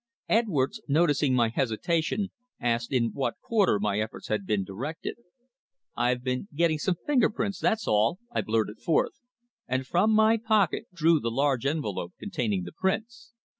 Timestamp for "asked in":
2.59-3.11